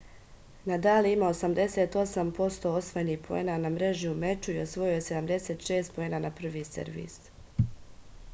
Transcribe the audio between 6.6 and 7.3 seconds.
servis